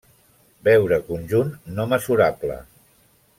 Veure 0.67 0.97
conjunt 1.09 1.51
no 1.77 1.87
mesurable. 1.93 2.57